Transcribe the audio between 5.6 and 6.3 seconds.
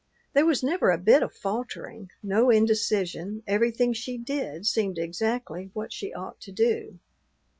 what she